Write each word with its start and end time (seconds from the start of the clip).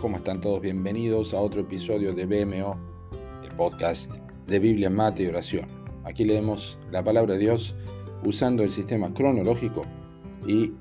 ¿cómo 0.00 0.16
están 0.16 0.40
todos? 0.40 0.60
Bienvenidos 0.60 1.32
a 1.32 1.40
otro 1.40 1.62
episodio 1.62 2.12
de 2.12 2.26
BMO, 2.26 2.76
el 3.42 3.54
podcast 3.56 4.12
de 4.46 4.58
Biblia, 4.58 4.90
Mate 4.90 5.22
y 5.22 5.26
Oración. 5.26 5.66
Aquí 6.04 6.24
leemos 6.24 6.78
la 6.90 7.02
palabra 7.02 7.34
de 7.34 7.40
Dios 7.40 7.74
usando 8.24 8.62
el 8.62 8.70
sistema 8.70 9.12
cronológico 9.14 9.84
y 10.46 10.72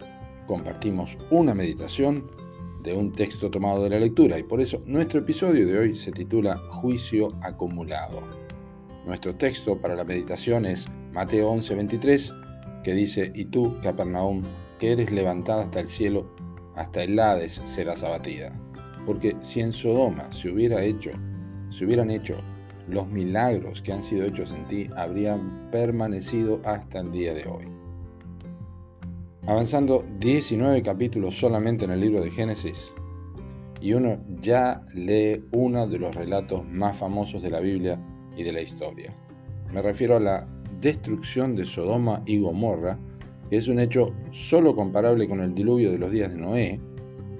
compartimos 0.47 1.17
una 1.29 1.55
meditación 1.55 2.29
de 2.83 2.93
un 2.93 3.13
texto 3.13 3.49
tomado 3.49 3.83
de 3.83 3.91
la 3.91 3.99
lectura 3.99 4.37
y 4.37 4.43
por 4.43 4.59
eso 4.59 4.81
nuestro 4.85 5.21
episodio 5.21 5.65
de 5.65 5.77
hoy 5.77 5.95
se 5.95 6.11
titula 6.11 6.57
Juicio 6.57 7.31
acumulado. 7.41 8.21
Nuestro 9.05 9.35
texto 9.35 9.79
para 9.79 9.95
la 9.95 10.03
meditación 10.03 10.65
es 10.65 10.87
Mateo 11.13 11.51
11:23 11.51 12.81
que 12.83 12.93
dice, 12.93 13.31
y 13.33 13.45
tú, 13.45 13.75
Capernaum, 13.81 14.43
que 14.77 14.91
eres 14.91 15.09
levantada 15.11 15.63
hasta 15.63 15.79
el 15.79 15.87
cielo, 15.87 16.25
hasta 16.75 17.03
el 17.03 17.17
Hades 17.19 17.61
serás 17.65 18.03
abatida. 18.03 18.59
Porque 19.05 19.35
si 19.41 19.61
en 19.61 19.71
Sodoma 19.71 20.31
se 20.31 20.49
hubiera 20.49 20.83
hecho, 20.83 21.11
se 21.69 21.85
hubieran 21.85 22.09
hecho 22.09 22.35
los 22.87 23.07
milagros 23.07 23.81
que 23.81 23.93
han 23.93 24.03
sido 24.03 24.25
hechos 24.25 24.51
en 24.51 24.67
ti, 24.67 24.89
habrían 24.95 25.69
permanecido 25.71 26.61
hasta 26.65 26.99
el 26.99 27.11
día 27.11 27.33
de 27.33 27.47
hoy. 27.47 27.65
Avanzando 29.47 30.05
19 30.19 30.81
capítulos 30.81 31.37
solamente 31.37 31.85
en 31.85 31.91
el 31.91 32.01
libro 32.01 32.21
de 32.21 32.31
Génesis, 32.31 32.91
y 33.81 33.93
uno 33.93 34.17
ya 34.41 34.83
lee 34.93 35.43
uno 35.51 35.87
de 35.87 35.99
los 35.99 36.15
relatos 36.15 36.65
más 36.67 36.97
famosos 36.97 37.43
de 37.43 37.51
la 37.51 37.59
Biblia 37.59 37.99
y 38.35 38.43
de 38.43 38.51
la 38.51 38.61
historia. 38.61 39.13
Me 39.71 39.81
refiero 39.81 40.15
a 40.15 40.19
la 40.19 40.47
destrucción 40.81 41.55
de 41.55 41.65
Sodoma 41.65 42.23
y 42.25 42.39
Gomorra, 42.39 42.97
que 43.49 43.57
es 43.57 43.67
un 43.67 43.79
hecho 43.79 44.13
solo 44.31 44.75
comparable 44.75 45.27
con 45.27 45.41
el 45.41 45.53
diluvio 45.53 45.91
de 45.91 45.99
los 45.99 46.11
días 46.11 46.33
de 46.33 46.39
Noé 46.39 46.79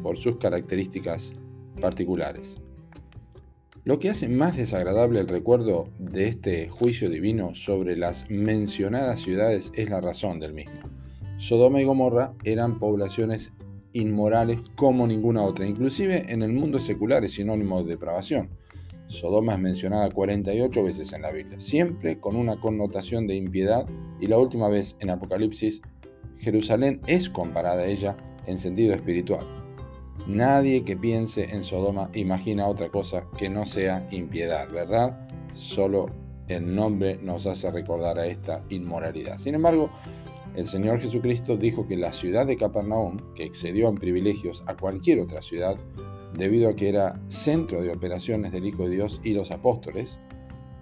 por 0.03 0.17
sus 0.17 0.37
características 0.37 1.33
particulares. 1.79 2.55
Lo 3.83 3.99
que 3.99 4.09
hace 4.09 4.27
más 4.29 4.57
desagradable 4.57 5.19
el 5.19 5.27
recuerdo 5.27 5.89
de 5.99 6.27
este 6.27 6.69
juicio 6.69 7.07
divino 7.07 7.53
sobre 7.53 7.95
las 7.95 8.29
mencionadas 8.31 9.19
ciudades 9.19 9.71
es 9.75 9.91
la 9.91 10.01
razón 10.01 10.39
del 10.39 10.53
mismo. 10.53 10.79
Sodoma 11.37 11.81
y 11.81 11.83
Gomorra 11.83 12.33
eran 12.43 12.79
poblaciones 12.79 13.53
inmorales 13.93 14.63
como 14.75 15.05
ninguna 15.05 15.43
otra, 15.43 15.67
inclusive 15.67 16.31
en 16.33 16.41
el 16.41 16.51
mundo 16.51 16.79
secular 16.79 17.23
es 17.23 17.33
sinónimo 17.33 17.83
de 17.83 17.89
depravación. 17.89 18.49
Sodoma 19.07 19.53
es 19.53 19.59
mencionada 19.59 20.09
48 20.09 20.83
veces 20.83 21.13
en 21.13 21.21
la 21.21 21.31
Biblia, 21.31 21.59
siempre 21.59 22.19
con 22.19 22.35
una 22.35 22.59
connotación 22.59 23.27
de 23.27 23.35
impiedad 23.35 23.85
y 24.19 24.25
la 24.25 24.39
última 24.39 24.67
vez 24.67 24.95
en 24.99 25.11
Apocalipsis, 25.11 25.81
Jerusalén 26.39 27.01
es 27.05 27.29
comparada 27.29 27.83
a 27.83 27.87
ella 27.87 28.17
en 28.47 28.57
sentido 28.57 28.95
espiritual. 28.95 29.64
Nadie 30.27 30.83
que 30.83 30.97
piense 30.97 31.53
en 31.53 31.63
Sodoma 31.63 32.09
imagina 32.13 32.67
otra 32.67 32.89
cosa 32.89 33.25
que 33.37 33.49
no 33.49 33.65
sea 33.65 34.07
impiedad, 34.11 34.67
¿verdad? 34.71 35.27
Solo 35.53 36.07
el 36.47 36.73
nombre 36.73 37.17
nos 37.21 37.45
hace 37.45 37.69
recordar 37.69 38.17
a 38.19 38.25
esta 38.25 38.63
inmoralidad. 38.69 39.37
Sin 39.37 39.55
embargo, 39.55 39.89
el 40.55 40.65
Señor 40.65 40.99
Jesucristo 40.99 41.57
dijo 41.57 41.85
que 41.85 41.97
la 41.97 42.13
ciudad 42.13 42.45
de 42.47 42.57
Capernaum, 42.57 43.17
que 43.35 43.43
excedió 43.43 43.89
en 43.89 43.95
privilegios 43.95 44.63
a 44.67 44.75
cualquier 44.75 45.19
otra 45.19 45.41
ciudad, 45.41 45.75
debido 46.37 46.69
a 46.69 46.75
que 46.75 46.89
era 46.89 47.21
centro 47.27 47.81
de 47.81 47.91
operaciones 47.91 48.51
del 48.51 48.65
Hijo 48.65 48.83
de 48.83 48.95
Dios 48.95 49.21
y 49.23 49.33
los 49.33 49.51
apóstoles, 49.51 50.19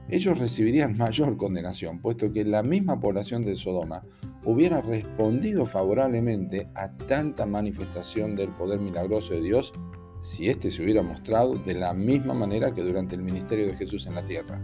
ellos 0.09 0.37
recibirían 0.37 0.97
mayor 0.97 1.37
condenación, 1.37 1.99
puesto 1.99 2.31
que 2.31 2.43
la 2.43 2.61
misma 2.61 2.99
población 2.99 3.45
de 3.45 3.55
Sodoma 3.55 4.03
hubiera 4.45 4.81
respondido 4.81 5.65
favorablemente 5.65 6.69
a 6.75 6.91
tanta 6.91 7.45
manifestación 7.45 8.35
del 8.35 8.49
poder 8.49 8.79
milagroso 8.79 9.33
de 9.33 9.41
Dios 9.41 9.73
si 10.21 10.47
éste 10.47 10.71
se 10.71 10.83
hubiera 10.83 11.01
mostrado 11.01 11.55
de 11.55 11.73
la 11.73 11.93
misma 11.93 12.33
manera 12.33 12.73
que 12.73 12.81
durante 12.81 13.15
el 13.15 13.21
ministerio 13.21 13.67
de 13.67 13.75
Jesús 13.75 14.07
en 14.07 14.15
la 14.15 14.25
tierra. 14.25 14.61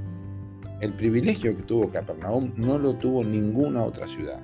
El 0.80 0.94
privilegio 0.94 1.56
que 1.56 1.64
tuvo 1.64 1.90
Capernaum 1.90 2.54
no 2.56 2.80
lo 2.80 2.96
tuvo 2.96 3.24
ninguna 3.24 3.84
otra 3.84 4.08
ciudad. 4.08 4.42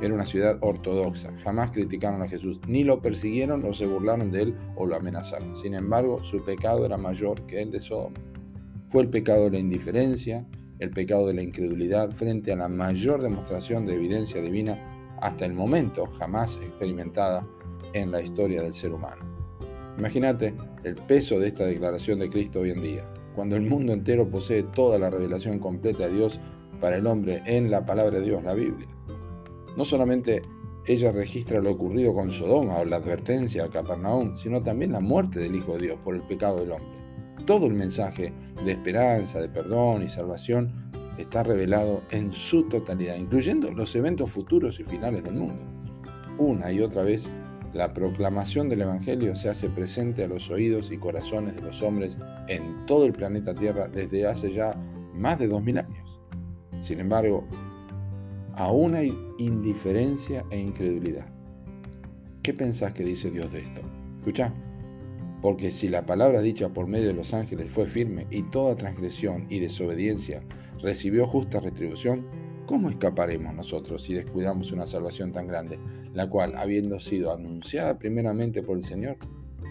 Era 0.00 0.14
una 0.14 0.24
ciudad 0.24 0.58
ortodoxa, 0.60 1.34
jamás 1.42 1.72
criticaron 1.72 2.22
a 2.22 2.28
Jesús, 2.28 2.60
ni 2.66 2.84
lo 2.84 3.02
persiguieron 3.02 3.64
o 3.64 3.74
se 3.74 3.86
burlaron 3.86 4.30
de 4.30 4.42
él 4.42 4.54
o 4.76 4.86
lo 4.86 4.96
amenazaron. 4.96 5.56
Sin 5.56 5.74
embargo, 5.74 6.22
su 6.24 6.42
pecado 6.42 6.86
era 6.86 6.96
mayor 6.96 7.44
que 7.46 7.60
el 7.60 7.70
de 7.70 7.80
Sodoma. 7.80 8.16
Fue 8.88 9.02
el 9.02 9.10
pecado 9.10 9.44
de 9.44 9.50
la 9.50 9.58
indiferencia, 9.58 10.46
el 10.78 10.90
pecado 10.90 11.26
de 11.26 11.34
la 11.34 11.42
incredulidad 11.42 12.10
frente 12.12 12.52
a 12.52 12.56
la 12.56 12.68
mayor 12.68 13.22
demostración 13.22 13.84
de 13.86 13.94
evidencia 13.94 14.40
divina 14.40 15.16
hasta 15.20 15.44
el 15.44 15.52
momento 15.52 16.06
jamás 16.06 16.56
experimentada 16.62 17.46
en 17.92 18.10
la 18.10 18.20
historia 18.20 18.62
del 18.62 18.74
ser 18.74 18.92
humano. 18.92 19.24
Imagínate 19.98 20.54
el 20.84 20.94
peso 20.94 21.38
de 21.40 21.48
esta 21.48 21.64
declaración 21.64 22.20
de 22.20 22.28
Cristo 22.28 22.60
hoy 22.60 22.70
en 22.70 22.82
día, 22.82 23.12
cuando 23.34 23.56
el 23.56 23.62
mundo 23.62 23.92
entero 23.92 24.30
posee 24.30 24.62
toda 24.62 24.98
la 24.98 25.10
revelación 25.10 25.58
completa 25.58 26.06
de 26.06 26.14
Dios 26.14 26.40
para 26.80 26.96
el 26.96 27.06
hombre 27.06 27.42
en 27.46 27.70
la 27.70 27.84
palabra 27.84 28.18
de 28.18 28.24
Dios, 28.24 28.44
la 28.44 28.54
Biblia. 28.54 28.88
No 29.76 29.84
solamente 29.84 30.42
ella 30.86 31.10
registra 31.10 31.60
lo 31.60 31.72
ocurrido 31.72 32.14
con 32.14 32.30
Sodoma 32.30 32.78
o 32.78 32.84
la 32.84 32.96
advertencia 32.96 33.64
a 33.64 33.70
Capernaum, 33.70 34.36
sino 34.36 34.62
también 34.62 34.92
la 34.92 35.00
muerte 35.00 35.40
del 35.40 35.56
Hijo 35.56 35.74
de 35.74 35.86
Dios 35.86 35.98
por 36.04 36.14
el 36.14 36.22
pecado 36.22 36.60
del 36.60 36.72
hombre. 36.72 37.07
Todo 37.46 37.66
el 37.66 37.74
mensaje 37.74 38.32
de 38.64 38.72
esperanza, 38.72 39.40
de 39.40 39.48
perdón 39.48 40.02
y 40.02 40.08
salvación 40.08 40.90
está 41.18 41.42
revelado 41.42 42.02
en 42.10 42.32
su 42.32 42.64
totalidad, 42.68 43.16
incluyendo 43.16 43.72
los 43.72 43.94
eventos 43.96 44.30
futuros 44.30 44.78
y 44.80 44.84
finales 44.84 45.24
del 45.24 45.34
mundo. 45.34 45.62
Una 46.38 46.70
y 46.70 46.80
otra 46.80 47.02
vez, 47.02 47.30
la 47.72 47.92
proclamación 47.92 48.68
del 48.68 48.82
Evangelio 48.82 49.34
se 49.34 49.48
hace 49.48 49.68
presente 49.68 50.24
a 50.24 50.28
los 50.28 50.50
oídos 50.50 50.90
y 50.90 50.98
corazones 50.98 51.54
de 51.54 51.62
los 51.62 51.82
hombres 51.82 52.16
en 52.48 52.86
todo 52.86 53.04
el 53.04 53.12
planeta 53.12 53.54
Tierra 53.54 53.88
desde 53.88 54.26
hace 54.26 54.52
ya 54.52 54.74
más 55.14 55.38
de 55.38 55.48
dos 55.48 55.62
mil 55.62 55.78
años. 55.78 56.20
Sin 56.80 57.00
embargo, 57.00 57.46
aún 58.54 58.94
hay 58.94 59.16
indiferencia 59.38 60.44
e 60.50 60.58
incredulidad. 60.58 61.26
¿Qué 62.42 62.54
pensás 62.54 62.92
que 62.92 63.04
dice 63.04 63.30
Dios 63.30 63.52
de 63.52 63.60
esto? 63.60 63.82
Escucha. 64.18 64.54
Porque 65.40 65.70
si 65.70 65.88
la 65.88 66.04
palabra 66.04 66.40
dicha 66.40 66.68
por 66.70 66.88
medio 66.88 67.08
de 67.08 67.14
los 67.14 67.32
ángeles 67.32 67.70
fue 67.70 67.86
firme 67.86 68.26
y 68.30 68.42
toda 68.42 68.76
transgresión 68.76 69.46
y 69.48 69.60
desobediencia 69.60 70.42
recibió 70.82 71.26
justa 71.26 71.60
retribución, 71.60 72.26
¿cómo 72.66 72.90
escaparemos 72.90 73.54
nosotros 73.54 74.02
si 74.02 74.14
descuidamos 74.14 74.72
una 74.72 74.86
salvación 74.86 75.30
tan 75.30 75.46
grande, 75.46 75.78
la 76.12 76.28
cual, 76.28 76.56
habiendo 76.56 76.98
sido 76.98 77.32
anunciada 77.32 77.98
primeramente 77.98 78.62
por 78.62 78.76
el 78.76 78.82
Señor, 78.82 79.16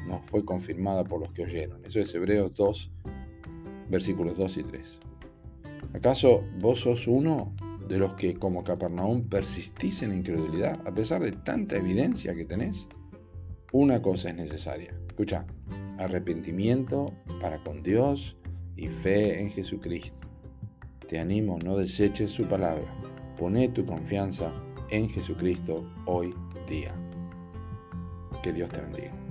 nos 0.07 0.25
fue 0.25 0.45
confirmada 0.45 1.03
por 1.03 1.19
los 1.19 1.33
que 1.33 1.43
oyeron? 1.43 1.83
Eso 1.83 1.99
es 1.99 2.15
Hebreos 2.15 2.53
2, 2.53 2.91
versículos 3.89 4.37
2 4.37 4.57
y 4.57 4.63
3. 4.63 4.99
¿Acaso 5.93 6.43
vos 6.59 6.79
sos 6.79 7.07
uno 7.07 7.53
de 7.89 7.97
los 7.97 8.13
que 8.13 8.35
como 8.35 8.63
Capernaum 8.63 9.27
persistís 9.27 10.01
en 10.03 10.13
incredulidad 10.13 10.79
a 10.85 10.93
pesar 10.93 11.21
de 11.21 11.31
tanta 11.31 11.77
evidencia 11.77 12.33
que 12.35 12.45
tenés? 12.45 12.87
Una 13.73 14.01
cosa 14.01 14.29
es 14.29 14.35
necesaria, 14.35 14.95
Escucha, 15.07 15.45
arrepentimiento 15.97 17.13
para 17.41 17.61
con 17.63 17.83
Dios 17.83 18.37
y 18.77 18.87
fe 18.87 19.41
en 19.41 19.49
Jesucristo. 19.49 20.25
Te 21.05 21.19
animo, 21.19 21.59
no 21.59 21.75
deseches 21.75 22.31
su 22.31 22.45
palabra. 22.45 22.85
Pone 23.37 23.67
tu 23.67 23.85
confianza 23.85 24.53
en 24.89 25.09
Jesucristo 25.09 25.85
hoy 26.05 26.33
día. 26.67 26.95
Que 28.41 28.53
Dios 28.53 28.69
te 28.69 28.79
bendiga. 28.79 29.26